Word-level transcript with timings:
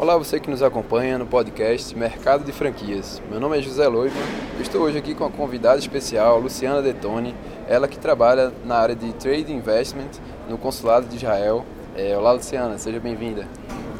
Olá, 0.00 0.16
você 0.16 0.38
que 0.38 0.48
nos 0.48 0.62
acompanha 0.62 1.18
no 1.18 1.26
podcast 1.26 1.92
Mercado 1.98 2.44
de 2.44 2.52
Franquias. 2.52 3.20
Meu 3.28 3.40
nome 3.40 3.58
é 3.58 3.60
José 3.60 3.88
Loiva. 3.88 4.14
Estou 4.60 4.82
hoje 4.82 4.96
aqui 4.96 5.12
com 5.12 5.24
uma 5.24 5.30
convidada 5.30 5.76
especial, 5.76 6.38
Luciana 6.38 6.80
Detoni, 6.80 7.34
ela 7.66 7.88
que 7.88 7.98
trabalha 7.98 8.52
na 8.64 8.76
área 8.76 8.94
de 8.94 9.12
Trade 9.14 9.52
Investment 9.52 10.10
no 10.48 10.56
Consulado 10.56 11.08
de 11.08 11.16
Israel. 11.16 11.66
É, 11.96 12.16
olá, 12.16 12.30
Luciana, 12.30 12.78
seja 12.78 13.00
bem-vinda. 13.00 13.48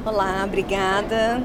Olá, 0.07 0.45
obrigada. 0.45 1.43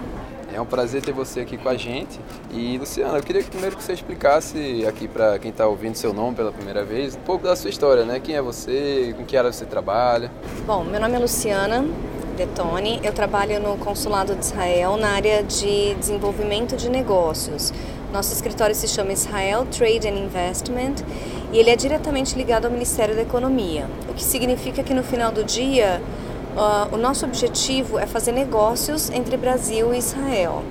É 0.54 0.62
um 0.62 0.68
prazer 0.68 1.02
ter 1.02 1.14
você 1.14 1.40
aqui 1.40 1.58
com 1.58 1.70
a 1.70 1.76
gente. 1.76 2.20
E, 2.52 2.78
Luciana, 2.78 3.18
eu 3.18 3.24
queria 3.24 3.42
que 3.42 3.50
primeiro 3.50 3.76
que 3.76 3.82
você 3.82 3.94
explicasse 3.94 4.86
aqui 4.88 5.08
para 5.08 5.40
quem 5.40 5.50
está 5.50 5.66
ouvindo 5.66 5.96
seu 5.96 6.14
nome 6.14 6.36
pela 6.36 6.52
primeira 6.52 6.84
vez, 6.84 7.16
um 7.16 7.22
pouco 7.22 7.44
da 7.44 7.56
sua 7.56 7.72
história, 7.72 8.06
né? 8.06 8.20
Quem 8.20 8.36
é 8.36 8.42
você, 8.42 9.16
com 9.18 9.26
que 9.26 9.36
área 9.36 9.52
você 9.52 9.66
trabalha? 9.66 10.32
Bom, 10.68 10.84
meu 10.84 11.02
nome 11.02 11.16
é 11.16 11.20
Luciana, 11.20 11.84
Detone. 12.34 13.00
Eu 13.04 13.14
trabalho 13.14 13.60
no 13.60 13.78
Consulado 13.78 14.36
de 14.36 14.44
Israel 14.44 14.98
na 14.98 15.10
área 15.10 15.44
de 15.44 15.94
desenvolvimento 15.96 16.76
de 16.76 16.90
negócios. 16.90 17.72
Nosso 18.12 18.34
escritório 18.34 18.76
se 18.76 18.88
chama 18.88 19.14
Israel 19.14 19.66
Trade 19.66 20.08
and 20.08 20.18
Investment 20.18 20.96
e 21.52 21.58
ele 21.58 21.70
é 21.70 21.76
diretamente 21.76 22.36
ligado 22.36 22.66
ao 22.66 22.72
Ministério 22.72 23.16
da 23.16 23.22
Economia, 23.22 23.88
o 24.10 24.14
que 24.14 24.24
significa 24.24 24.84
que 24.84 24.94
no 24.94 25.04
final 25.04 25.32
do 25.32 25.44
dia 25.44 26.02
uh, 26.56 26.94
o 26.94 26.98
nosso 26.98 27.26
objetivo 27.26 28.00
é 28.00 28.06
fazer 28.06 28.32
negócios 28.32 29.10
entre 29.10 29.38
Brasil 29.38 29.94
e 29.94 29.98
Israel. 29.98 30.64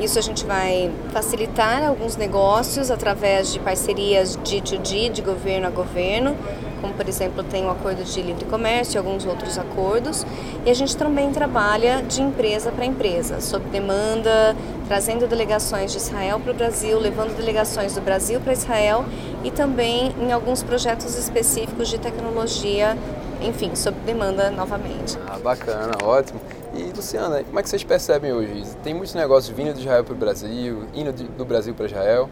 Isso 0.00 0.18
a 0.18 0.22
gente 0.22 0.44
vai 0.44 0.90
facilitar 1.12 1.84
alguns 1.84 2.16
negócios 2.16 2.90
através 2.90 3.52
de 3.52 3.60
parcerias 3.60 4.36
D2D, 4.38 5.10
de 5.10 5.22
governo 5.22 5.68
a 5.68 5.70
governo, 5.70 6.36
como 6.80 6.92
por 6.94 7.08
exemplo 7.08 7.44
tem 7.44 7.64
o 7.64 7.70
acordo 7.70 8.02
de 8.02 8.20
livre 8.20 8.44
comércio 8.44 8.96
e 8.96 8.98
alguns 8.98 9.24
outros 9.24 9.56
acordos. 9.56 10.26
E 10.66 10.70
a 10.70 10.74
gente 10.74 10.96
também 10.96 11.30
trabalha 11.30 12.02
de 12.02 12.20
empresa 12.20 12.72
para 12.72 12.84
empresa, 12.84 13.40
sob 13.40 13.68
demanda, 13.68 14.56
trazendo 14.88 15.28
delegações 15.28 15.92
de 15.92 15.98
Israel 15.98 16.40
para 16.40 16.52
o 16.52 16.54
Brasil, 16.54 16.98
levando 16.98 17.36
delegações 17.36 17.94
do 17.94 18.00
Brasil 18.00 18.40
para 18.40 18.52
Israel 18.52 19.04
e 19.44 19.50
também 19.52 20.12
em 20.20 20.32
alguns 20.32 20.62
projetos 20.62 21.16
específicos 21.16 21.88
de 21.88 21.98
tecnologia, 21.98 22.98
enfim, 23.46 23.74
sob 23.74 23.96
demanda 24.00 24.50
novamente. 24.50 25.18
Ah, 25.26 25.38
bacana, 25.38 25.92
ótimo. 26.02 26.40
E 26.74 26.92
Luciana, 26.94 27.44
como 27.44 27.58
é 27.58 27.62
que 27.62 27.68
vocês 27.68 27.84
percebem 27.84 28.32
hoje? 28.32 28.64
Tem 28.82 28.92
muitos 28.92 29.14
negócios 29.14 29.56
vindo 29.56 29.72
de 29.74 29.80
Israel 29.80 30.02
para 30.02 30.14
o 30.14 30.16
Brasil, 30.16 30.84
indo 30.94 31.12
do 31.12 31.44
Brasil 31.44 31.74
para 31.74 31.86
Israel? 31.86 32.28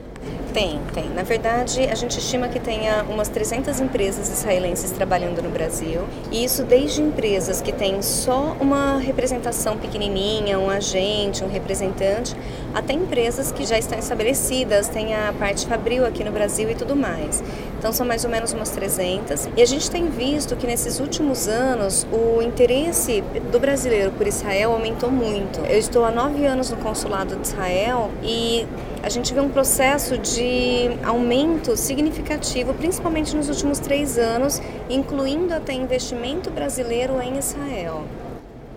Tem, 0.53 0.79
tem. 0.93 1.09
Na 1.09 1.23
verdade, 1.23 1.89
a 1.91 1.95
gente 1.95 2.19
estima 2.19 2.47
que 2.47 2.61
tenha 2.61 3.05
umas 3.09 3.29
300 3.29 3.81
empresas 3.81 4.29
israelenses 4.29 4.91
trabalhando 4.91 5.43
no 5.43 5.49
Brasil. 5.49 6.03
E 6.31 6.45
isso 6.45 6.63
desde 6.63 7.01
empresas 7.01 7.63
que 7.63 7.73
têm 7.73 8.03
só 8.03 8.55
uma 8.61 8.99
representação 8.99 9.79
pequenininha, 9.79 10.59
um 10.59 10.69
agente, 10.69 11.43
um 11.43 11.49
representante, 11.49 12.37
até 12.75 12.93
empresas 12.93 13.51
que 13.51 13.65
já 13.65 13.79
estão 13.79 13.99
estabelecidas, 13.99 14.89
tem 14.89 15.15
a 15.15 15.33
parte 15.39 15.67
fabril 15.67 16.05
aqui 16.05 16.23
no 16.23 16.31
Brasil 16.31 16.71
e 16.71 16.75
tudo 16.75 16.95
mais. 16.95 17.43
Então 17.79 17.91
são 17.91 18.07
mais 18.07 18.23
ou 18.25 18.31
menos 18.31 18.53
umas 18.53 18.69
300. 18.71 19.49
E 19.57 19.63
a 19.63 19.67
gente 19.67 19.91
tem 19.91 20.11
visto 20.11 20.55
que 20.55 20.67
nesses 20.67 21.01
últimos 21.01 21.49
anos 21.49 22.07
o 22.13 22.43
interesse 22.43 23.23
do 23.51 23.59
brasileiro 23.59 24.13
por 24.13 24.27
Israel 24.27 24.73
aumentou 24.73 25.11
muito. 25.11 25.61
Eu 25.61 25.79
estou 25.79 26.05
há 26.05 26.11
nove 26.11 26.45
anos 26.45 26.71
no 26.71 26.77
consulado 26.77 27.37
de 27.37 27.47
Israel 27.49 28.11
e 28.23 28.67
a 29.03 29.09
gente 29.09 29.35
vê 29.35 29.41
um 29.41 29.49
processo 29.49 30.17
de 30.17 30.97
aumento 31.05 31.77
significativo, 31.77 32.73
principalmente 32.73 33.35
nos 33.35 33.49
últimos 33.49 33.81
três 33.81 34.17
anos, 34.17 34.63
incluindo 34.89 35.53
até 35.53 35.73
investimento 35.73 36.51
brasileiro 36.51 37.21
em 37.21 37.37
Israel. 37.37 38.05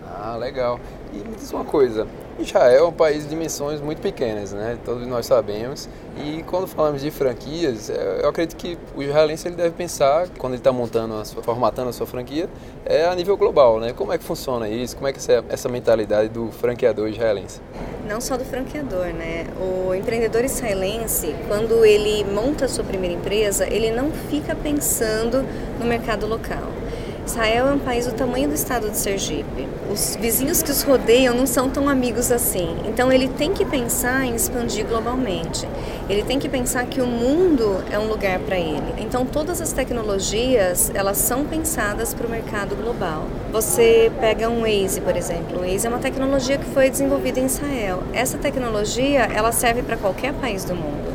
Ah, 0.04 0.36
legal. 0.36 0.80
E 1.16 1.28
me 1.28 1.34
diz 1.34 1.50
uma 1.50 1.64
coisa, 1.64 2.06
Israel 2.38 2.84
é 2.84 2.88
um 2.88 2.92
país 2.92 3.22
de 3.22 3.30
dimensões 3.30 3.80
muito 3.80 4.02
pequenas, 4.02 4.52
né? 4.52 4.76
Todos 4.84 5.06
nós 5.06 5.24
sabemos. 5.24 5.88
E 6.22 6.42
quando 6.42 6.66
falamos 6.66 7.00
de 7.00 7.10
franquias, 7.10 7.88
é, 7.88 8.20
eu 8.22 8.28
acredito 8.28 8.56
que 8.56 8.76
o 8.94 9.02
israelense 9.02 9.48
ele 9.48 9.56
deve 9.56 9.70
pensar, 9.70 10.28
quando 10.36 10.52
ele 10.52 10.60
está 10.60 10.70
montando, 10.70 11.14
a 11.14 11.24
sua, 11.24 11.42
formatando 11.42 11.88
a 11.88 11.92
sua 11.92 12.06
franquia, 12.06 12.48
é 12.84 13.06
a 13.06 13.14
nível 13.14 13.36
global, 13.36 13.80
né? 13.80 13.94
Como 13.94 14.12
é 14.12 14.18
que 14.18 14.24
funciona 14.24 14.68
isso? 14.68 14.94
Como 14.96 15.08
é 15.08 15.12
que 15.12 15.32
é 15.32 15.42
essa 15.48 15.70
mentalidade 15.70 16.28
do 16.28 16.50
franqueador 16.52 17.08
israelense? 17.08 17.62
Não 18.06 18.20
só 18.20 18.36
do 18.36 18.44
franqueador, 18.44 19.06
né? 19.06 19.46
O 19.58 19.94
empreendedor 19.94 20.44
israelense, 20.44 21.34
quando 21.48 21.82
ele 21.84 22.24
monta 22.30 22.66
a 22.66 22.68
sua 22.68 22.84
primeira 22.84 23.14
empresa, 23.14 23.66
ele 23.66 23.90
não 23.90 24.10
fica 24.10 24.54
pensando 24.54 25.42
no 25.80 25.86
mercado 25.86 26.26
local. 26.26 26.85
Israel 27.26 27.66
é 27.66 27.72
um 27.72 27.78
país 27.80 28.06
do 28.06 28.12
tamanho 28.12 28.48
do 28.48 28.54
estado 28.54 28.88
de 28.88 28.96
Sergipe. 28.96 29.68
Os 29.92 30.14
vizinhos 30.14 30.62
que 30.62 30.70
os 30.70 30.82
rodeiam 30.82 31.34
não 31.34 31.44
são 31.44 31.68
tão 31.68 31.88
amigos 31.88 32.30
assim. 32.30 32.76
Então 32.86 33.10
ele 33.10 33.26
tem 33.28 33.52
que 33.52 33.64
pensar 33.64 34.24
em 34.24 34.36
expandir 34.36 34.86
globalmente. 34.86 35.66
Ele 36.08 36.22
tem 36.22 36.38
que 36.38 36.48
pensar 36.48 36.86
que 36.86 37.00
o 37.00 37.06
mundo 37.06 37.82
é 37.90 37.98
um 37.98 38.06
lugar 38.06 38.38
para 38.38 38.56
ele. 38.56 38.94
Então 38.98 39.26
todas 39.26 39.60
as 39.60 39.72
tecnologias, 39.72 40.92
elas 40.94 41.18
são 41.18 41.44
pensadas 41.44 42.14
para 42.14 42.28
o 42.28 42.30
mercado 42.30 42.76
global. 42.76 43.24
Você 43.50 44.10
pega 44.20 44.48
um 44.48 44.60
Waze, 44.60 45.00
por 45.00 45.16
exemplo. 45.16 45.58
O 45.58 45.68
Waze 45.68 45.84
é 45.84 45.90
uma 45.90 45.98
tecnologia 45.98 46.56
que 46.56 46.66
foi 46.66 46.88
desenvolvida 46.88 47.40
em 47.40 47.46
Israel. 47.46 48.04
Essa 48.12 48.38
tecnologia, 48.38 49.22
ela 49.34 49.50
serve 49.50 49.82
para 49.82 49.96
qualquer 49.96 50.32
país 50.32 50.64
do 50.64 50.76
mundo. 50.76 51.05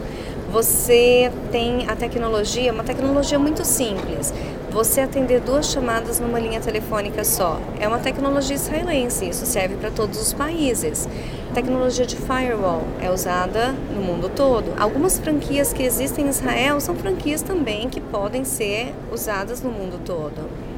Você 0.52 1.32
tem 1.50 1.88
a 1.90 1.96
tecnologia, 1.96 2.74
uma 2.74 2.84
tecnologia 2.84 3.40
muito 3.40 3.64
simples 3.64 4.34
você 4.70 5.02
atender 5.02 5.40
duas 5.42 5.70
chamadas 5.70 6.20
numa 6.20 6.40
linha 6.40 6.60
telefônica 6.60 7.24
só. 7.24 7.60
É 7.80 7.88
uma 7.88 8.00
tecnologia 8.00 8.56
israelense, 8.56 9.30
isso 9.30 9.46
serve 9.46 9.76
para 9.76 9.92
todos 9.92 10.22
os 10.22 10.34
países. 10.34 11.08
Tecnologia 11.54 12.06
de 12.06 12.16
firewall 12.16 12.84
é 13.02 13.10
usada 13.10 13.72
no 13.94 14.02
mundo 14.02 14.30
todo. 14.30 14.74
Algumas 14.78 15.20
franquias 15.20 15.72
que 15.72 15.84
existem 15.84 16.26
em 16.26 16.30
Israel 16.30 16.80
são 16.80 16.96
franquias 16.96 17.42
também 17.42 17.90
que 17.90 18.00
podem 18.00 18.44
ser 18.44 18.94
usadas 19.12 19.62
no 19.62 19.70
mundo 19.70 20.00
todo 20.06 20.71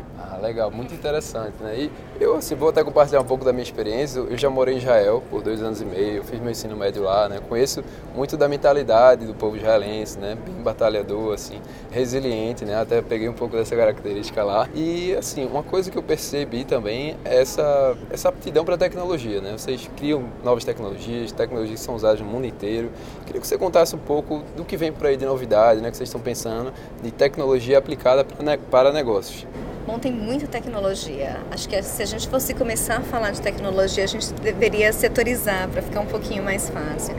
legal, 0.43 0.69
muito 0.69 0.93
interessante, 0.93 1.55
né? 1.61 1.75
E 1.75 1.91
eu, 2.19 2.35
assim, 2.35 2.53
vou 2.53 2.69
até 2.69 2.83
compartilhar 2.83 3.21
um 3.21 3.25
pouco 3.25 3.45
da 3.45 3.53
minha 3.53 3.63
experiência. 3.63 4.19
Eu 4.19 4.37
já 4.37 4.49
morei 4.49 4.75
em 4.75 4.77
Israel 4.77 5.23
por 5.29 5.41
dois 5.41 5.61
anos 5.61 5.81
e 5.81 5.85
meio, 5.85 6.17
eu 6.17 6.23
fiz 6.23 6.39
meu 6.39 6.51
ensino 6.51 6.75
médio 6.75 7.03
lá, 7.03 7.29
né? 7.29 7.39
Conheço 7.47 7.83
muito 8.13 8.35
da 8.35 8.47
mentalidade 8.47 9.25
do 9.25 9.33
povo 9.33 9.55
israelense, 9.55 10.19
né? 10.19 10.37
Bem 10.45 10.55
batalhador, 10.61 11.33
assim, 11.33 11.61
resiliente, 11.89 12.65
né? 12.65 12.75
Até 12.75 13.01
peguei 13.01 13.29
um 13.29 13.33
pouco 13.33 13.55
dessa 13.55 13.75
característica 13.75 14.43
lá. 14.43 14.67
E, 14.75 15.15
assim, 15.15 15.45
uma 15.45 15.63
coisa 15.63 15.89
que 15.89 15.97
eu 15.97 16.03
percebi 16.03 16.65
também 16.65 17.15
é 17.23 17.41
essa, 17.41 17.95
essa 18.09 18.29
aptidão 18.29 18.65
para 18.65 18.75
a 18.75 18.77
tecnologia, 18.77 19.39
né? 19.39 19.53
Vocês 19.57 19.89
criam 19.95 20.25
novas 20.43 20.65
tecnologias, 20.65 21.31
tecnologias 21.31 21.79
que 21.79 21.85
são 21.85 21.95
usadas 21.95 22.19
no 22.19 22.25
mundo 22.25 22.45
inteiro. 22.45 22.91
Queria 23.25 23.39
que 23.39 23.47
você 23.47 23.57
contasse 23.57 23.95
um 23.95 23.99
pouco 23.99 24.43
do 24.57 24.65
que 24.65 24.75
vem 24.75 24.91
por 24.91 25.07
aí 25.07 25.15
de 25.15 25.25
novidade, 25.25 25.79
né? 25.79 25.89
Que 25.89 25.97
vocês 25.97 26.09
estão 26.09 26.21
pensando 26.21 26.73
de 27.01 27.11
tecnologia 27.11 27.77
aplicada 27.77 28.25
para 28.69 28.91
negócios. 28.91 29.45
Bom, 29.85 29.99
tem 29.99 30.13
muita 30.13 30.47
tecnologia. 30.47 31.41
Acho 31.51 31.67
que 31.67 31.81
se 31.83 32.01
a 32.01 32.05
gente 32.05 32.29
fosse 32.29 32.53
começar 32.53 32.99
a 32.99 33.01
falar 33.01 33.31
de 33.31 33.41
tecnologia, 33.41 34.05
a 34.05 34.07
gente 34.07 34.31
deveria 34.35 34.93
setorizar 34.93 35.67
para 35.67 35.81
ficar 35.81 35.99
um 35.99 36.05
pouquinho 36.05 36.41
mais 36.41 36.69
fácil. 36.69 37.13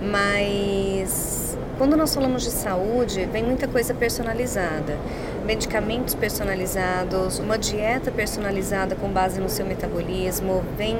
Mas 0.00 1.58
quando 1.76 1.94
nós 1.94 2.14
falamos 2.14 2.42
de 2.42 2.50
saúde, 2.50 3.26
vem 3.26 3.44
muita 3.44 3.68
coisa 3.68 3.92
personalizada. 3.92 4.96
Medicamentos 5.44 6.14
personalizados, 6.14 7.38
uma 7.38 7.58
dieta 7.58 8.10
personalizada 8.10 8.96
com 8.96 9.10
base 9.10 9.38
no 9.38 9.50
seu 9.50 9.66
metabolismo, 9.66 10.64
vem 10.74 10.96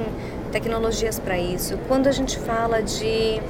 tecnologias 0.51 1.17
para 1.17 1.35
isso. 1.35 1.79
Quando 1.87 2.05
a 2.05 2.11
gente 2.11 2.37
fala 2.37 2.83
de. 2.83 3.41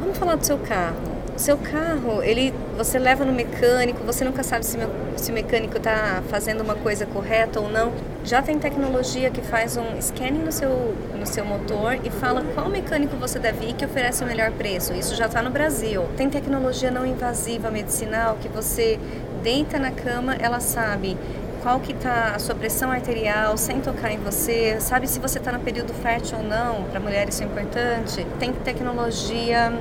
Vamos 0.00 0.18
falar 0.18 0.34
do 0.34 0.44
seu 0.44 0.58
carro 0.58 1.11
seu 1.38 1.56
carro, 1.56 2.22
ele, 2.22 2.52
você 2.76 2.98
leva 2.98 3.24
no 3.24 3.32
mecânico, 3.32 4.04
você 4.04 4.24
nunca 4.24 4.42
sabe 4.42 4.66
se, 4.66 4.78
se 5.16 5.30
o 5.30 5.34
mecânico 5.34 5.76
está 5.76 6.22
fazendo 6.28 6.60
uma 6.60 6.74
coisa 6.74 7.06
correta 7.06 7.60
ou 7.60 7.68
não. 7.68 7.92
Já 8.24 8.42
tem 8.42 8.58
tecnologia 8.58 9.30
que 9.30 9.40
faz 9.40 9.76
um 9.76 10.00
scanning 10.00 10.44
no 10.44 10.52
seu, 10.52 10.94
no 11.18 11.26
seu 11.26 11.44
motor 11.44 11.98
e 12.04 12.10
fala 12.10 12.42
qual 12.54 12.68
mecânico 12.68 13.16
você 13.16 13.38
deve 13.38 13.66
ir 13.66 13.74
que 13.74 13.84
oferece 13.84 14.22
o 14.22 14.26
melhor 14.26 14.52
preço. 14.52 14.92
Isso 14.92 15.14
já 15.14 15.26
está 15.26 15.42
no 15.42 15.50
Brasil. 15.50 16.04
Tem 16.16 16.28
tecnologia 16.28 16.90
não 16.90 17.06
invasiva 17.06 17.70
medicinal 17.70 18.36
que 18.40 18.48
você 18.48 19.00
deita 19.42 19.78
na 19.78 19.90
cama, 19.90 20.36
ela 20.36 20.60
sabe 20.60 21.16
qual 21.62 21.78
que 21.80 21.92
está 21.92 22.34
a 22.34 22.38
sua 22.38 22.54
pressão 22.54 22.90
arterial 22.90 23.56
sem 23.56 23.80
tocar 23.80 24.10
em 24.10 24.18
você, 24.18 24.80
sabe 24.80 25.06
se 25.06 25.20
você 25.20 25.38
está 25.38 25.52
no 25.52 25.60
período 25.60 25.94
fértil 25.94 26.38
ou 26.38 26.44
não, 26.44 26.82
para 26.84 26.98
mulheres 26.98 27.34
isso 27.34 27.44
é 27.44 27.46
importante. 27.46 28.26
Tem 28.38 28.52
tecnologia 28.52 29.72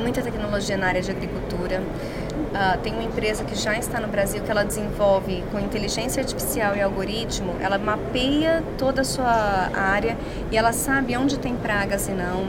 muita 0.00 0.22
tecnologia 0.22 0.76
na 0.76 0.88
área 0.88 1.02
de 1.02 1.10
agricultura. 1.10 1.80
Uh, 1.80 2.78
tem 2.82 2.92
uma 2.92 3.04
empresa 3.04 3.44
que 3.44 3.54
já 3.54 3.78
está 3.78 4.00
no 4.00 4.08
Brasil 4.08 4.42
que 4.42 4.50
ela 4.50 4.64
desenvolve 4.64 5.44
com 5.52 5.60
inteligência 5.60 6.20
artificial 6.20 6.74
e 6.74 6.82
algoritmo, 6.82 7.54
ela 7.60 7.78
mapeia 7.78 8.64
toda 8.76 9.02
a 9.02 9.04
sua 9.04 9.70
área 9.72 10.16
e 10.50 10.56
ela 10.56 10.72
sabe 10.72 11.16
onde 11.16 11.38
tem 11.38 11.54
pragas 11.54 12.08
e 12.08 12.12
não. 12.12 12.48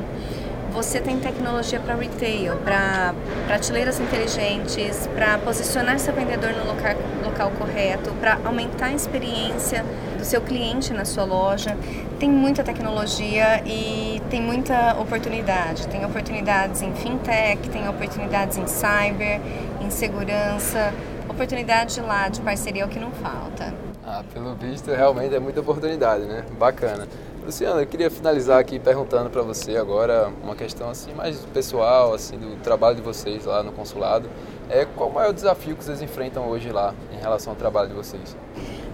Você 0.71 1.01
tem 1.01 1.19
tecnologia 1.19 1.81
para 1.81 1.95
retail, 1.95 2.56
para 2.57 3.13
prateleiras 3.45 4.00
inteligentes, 4.00 5.06
para 5.13 5.38
posicionar 5.38 6.00
seu 6.00 6.13
vendedor 6.13 6.53
no 6.53 6.65
local, 6.65 6.95
local 7.23 7.51
correto, 7.57 8.12
para 8.21 8.39
aumentar 8.45 8.85
a 8.85 8.94
experiência 8.94 9.83
do 10.18 10.23
seu 10.23 10.39
cliente 10.39 10.94
na 10.94 11.03
sua 11.03 11.25
loja. 11.25 11.77
Tem 12.18 12.29
muita 12.29 12.63
tecnologia 12.63 13.62
e 13.65 14.21
tem 14.29 14.41
muita 14.41 14.95
oportunidade. 14.97 15.88
Tem 15.89 16.06
oportunidades 16.06 16.81
em 16.81 16.95
fintech, 16.95 17.69
tem 17.69 17.89
oportunidades 17.89 18.57
em 18.57 18.65
cyber, 18.65 19.41
em 19.81 19.89
segurança, 19.89 20.94
oportunidade 21.27 22.00
lá 22.00 22.29
de 22.29 22.39
parceria 22.39 22.83
é 22.83 22.85
o 22.85 22.88
que 22.88 23.00
não 23.00 23.12
falta. 23.12 23.74
Ah, 24.06 24.24
pelo 24.33 24.56
visto, 24.56 24.89
realmente 24.91 25.35
é 25.35 25.39
muita 25.39 25.59
oportunidade, 25.59 26.25
né? 26.25 26.44
Bacana. 26.57 27.07
Luciana, 27.43 27.81
eu 27.81 27.88
queria 27.88 28.11
finalizar 28.11 28.59
aqui 28.59 28.77
perguntando 28.77 29.29
para 29.29 29.41
você 29.41 29.75
agora 29.75 30.31
uma 30.43 30.55
questão 30.55 30.89
assim 30.89 31.11
mais 31.13 31.39
pessoal, 31.51 32.13
assim 32.13 32.38
do 32.38 32.55
trabalho 32.61 32.95
de 32.95 33.01
vocês 33.01 33.45
lá 33.45 33.63
no 33.63 33.71
consulado. 33.71 34.29
É 34.69 34.85
qual 34.85 35.09
o 35.09 35.13
maior 35.13 35.33
desafio 35.33 35.75
que 35.75 35.83
vocês 35.83 36.01
enfrentam 36.03 36.47
hoje 36.47 36.71
lá 36.71 36.93
em 37.11 37.19
relação 37.19 37.53
ao 37.53 37.57
trabalho 37.57 37.89
de 37.89 37.95
vocês? 37.95 38.38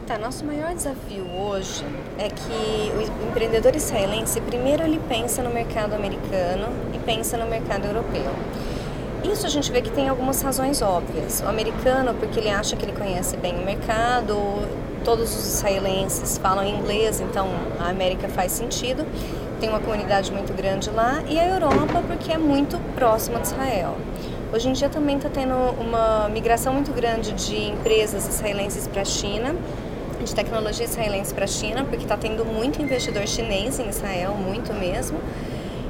Tá, 0.08 0.18
nosso 0.18 0.46
maior 0.46 0.74
desafio 0.74 1.26
hoje 1.30 1.86
é 2.18 2.30
que 2.30 2.94
o 2.96 3.28
empreendedor 3.30 3.76
israelense 3.76 4.40
primeiro 4.40 4.82
ele 4.84 5.02
pensa 5.10 5.44
no 5.44 5.50
mercado 5.50 5.94
americano 5.94 6.70
e 6.94 7.00
pensa 7.00 7.36
no 7.36 7.46
mercado 7.46 7.86
europeu. 7.86 8.32
Isso 9.30 9.46
a 9.46 9.50
gente 9.50 9.70
vê 9.70 9.82
que 9.82 9.92
tem 9.92 10.08
algumas 10.08 10.42
razões 10.42 10.82
óbvias. 10.82 11.42
O 11.42 11.50
americano, 11.50 12.14
porque 12.14 12.40
ele 12.40 12.50
acha 12.50 12.78
que 12.78 12.86
ele 12.86 12.94
conhece 12.94 13.36
bem 13.36 13.62
o 13.62 13.66
mercado, 13.66 14.36
todos 15.04 15.36
os 15.36 15.46
israelenses 15.46 16.38
falam 16.38 16.66
inglês, 16.66 17.20
então 17.22 17.48
a 17.80 17.90
América 17.90 18.28
faz 18.28 18.52
sentido. 18.52 19.06
Tem 19.60 19.70
uma 19.70 19.80
comunidade 19.80 20.32
muito 20.32 20.54
grande 20.54 20.90
lá. 20.90 21.24
E 21.28 21.40
a 21.40 21.48
Europa, 21.48 22.04
porque 22.08 22.32
é 22.32 22.38
muito 22.38 22.78
próxima 22.96 23.40
de 23.40 23.48
Israel. 23.48 23.96
Hoje 24.54 24.70
em 24.70 24.74
dia 24.74 24.88
também 24.88 25.18
está 25.18 25.30
tendo 25.30 25.54
uma 25.80 26.30
migração 26.30 26.74
muito 26.74 26.94
grande 26.94 27.34
de 27.34 27.70
empresas 27.70 28.28
israelenses 28.28 28.88
para 28.88 29.02
a 29.02 29.06
China, 29.06 29.56
de 30.24 30.34
tecnologia 30.34 30.86
israelense 30.86 31.34
para 31.34 31.44
a 31.44 31.48
China, 31.48 31.84
porque 31.84 32.04
está 32.04 32.16
tendo 32.16 32.46
muito 32.46 32.82
investidor 32.82 33.28
chinês 33.28 33.80
em 33.80 33.90
Israel, 33.90 34.36
muito 34.36 34.74
mesmo. 34.74 35.20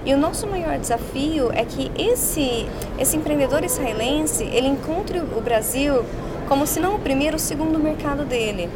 E 0.05 0.13
o 0.13 0.17
nosso 0.17 0.47
maior 0.47 0.79
desafio 0.79 1.51
é 1.51 1.65
que 1.65 1.91
esse, 1.97 2.65
esse 2.97 3.17
empreendedor 3.17 3.63
israelense, 3.63 4.43
ele 4.45 4.67
encontre 4.67 5.19
o 5.19 5.41
Brasil 5.41 6.05
como 6.47 6.65
se 6.65 6.79
não 6.79 6.95
o 6.95 6.99
primeiro, 6.99 7.35
o 7.35 7.39
segundo 7.39 7.77
mercado 7.77 8.23
dele. 8.23 8.69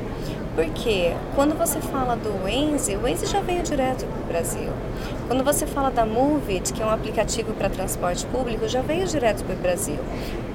Porque 0.56 1.14
quando 1.34 1.58
você 1.58 1.80
fala 1.80 2.16
do 2.16 2.30
Waze, 2.44 2.96
o 2.96 3.02
Waze 3.02 3.26
já 3.26 3.40
veio 3.40 3.64
direto 3.64 4.06
para 4.06 4.22
o 4.22 4.28
Brasil. 4.28 4.70
Quando 5.28 5.44
você 5.44 5.66
fala 5.66 5.90
da 5.90 6.06
Movit, 6.06 6.74
que 6.74 6.82
é 6.82 6.86
um 6.86 6.90
aplicativo 6.90 7.54
para 7.54 7.70
transporte 7.70 8.26
público, 8.26 8.68
já 8.68 8.82
veio 8.82 9.08
direto 9.08 9.46
para 9.46 9.56
o 9.56 9.60
Brasil. 9.60 10.00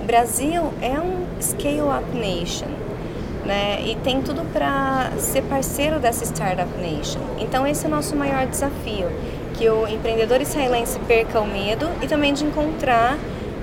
O 0.01 0.05
Brasil 0.05 0.63
é 0.83 1.01
um 1.01 1.25
scale-up 1.41 2.05
nation. 2.15 2.69
Né? 3.47 3.81
E 3.87 3.95
tem 4.03 4.21
tudo 4.23 4.43
para 4.53 5.13
ser 5.19 5.43
parceiro 5.43 6.01
dessa 6.01 6.25
Startup 6.25 6.69
Nation. 6.79 7.21
Então 7.39 7.65
esse 7.65 7.85
é 7.85 7.89
o 7.89 7.91
nosso 7.91 8.17
maior 8.17 8.45
desafio 8.45 9.07
que 9.55 9.69
o 9.71 9.87
empreendedor 9.89 10.41
israelense 10.41 10.99
perca 11.01 11.41
o 11.41 11.47
medo 11.47 11.89
e 12.03 12.07
também 12.07 12.35
de 12.35 12.45
encontrar 12.45 13.17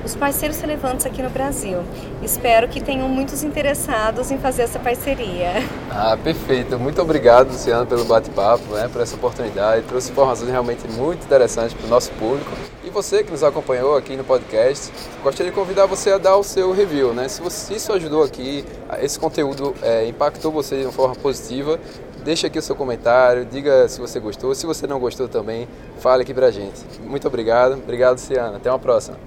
os 0.03 0.15
parceiros 0.15 0.59
relevantes 0.59 1.05
aqui 1.05 1.21
no 1.21 1.29
Brasil. 1.29 1.79
Espero 2.21 2.67
que 2.67 2.81
tenham 2.81 3.07
muitos 3.07 3.43
interessados 3.43 4.31
em 4.31 4.37
fazer 4.37 4.63
essa 4.63 4.79
parceria. 4.79 5.53
Ah, 5.89 6.17
perfeito. 6.21 6.77
Muito 6.79 7.01
obrigado, 7.01 7.51
Luciano, 7.51 7.85
pelo 7.85 8.03
bate-papo, 8.05 8.63
né, 8.73 8.89
por 8.91 9.01
essa 9.01 9.15
oportunidade. 9.15 9.85
Trouxe 9.87 10.11
informações 10.11 10.49
realmente 10.49 10.87
muito 10.87 11.23
interessantes 11.23 11.73
para 11.73 11.85
o 11.85 11.89
nosso 11.89 12.11
público. 12.13 12.51
E 12.83 12.89
você 12.89 13.23
que 13.23 13.31
nos 13.31 13.43
acompanhou 13.43 13.95
aqui 13.95 14.17
no 14.17 14.23
podcast, 14.23 14.91
gostaria 15.21 15.51
de 15.51 15.57
convidar 15.57 15.85
você 15.85 16.11
a 16.11 16.17
dar 16.17 16.35
o 16.35 16.43
seu 16.43 16.71
review. 16.71 17.13
Né? 17.13 17.27
Se, 17.27 17.41
você, 17.41 17.67
se 17.67 17.75
isso 17.75 17.93
ajudou 17.93 18.23
aqui, 18.23 18.65
esse 19.01 19.19
conteúdo 19.19 19.73
é, 19.81 20.07
impactou 20.07 20.51
você 20.51 20.79
de 20.79 20.85
uma 20.85 20.91
forma 20.91 21.15
positiva, 21.15 21.79
Deixe 22.23 22.47
aqui 22.47 22.57
o 22.57 22.61
seu 22.61 22.73
comentário, 22.73 23.43
diga 23.43 23.85
se 23.89 23.99
você 23.99 24.17
gostou. 24.17 24.55
Se 24.55 24.65
você 24.65 24.87
não 24.87 24.97
gostou 24.97 25.27
também, 25.27 25.67
fale 25.99 26.23
aqui 26.23 26.33
pra 26.33 26.51
gente. 26.51 26.81
Muito 27.01 27.27
obrigado. 27.27 27.73
Obrigado, 27.73 28.17
Ciana. 28.17 28.55
Até 28.55 28.69
uma 28.69 28.79
próxima. 28.79 29.17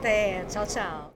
Até. 0.00 0.44
Tchau, 0.48 0.66
tchau. 0.66 1.09